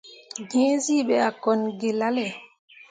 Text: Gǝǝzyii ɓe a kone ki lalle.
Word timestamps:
Gǝǝzyii 0.49 1.05
ɓe 1.07 1.15
a 1.27 1.29
kone 1.43 1.69
ki 1.79 1.89
lalle. 1.99 2.27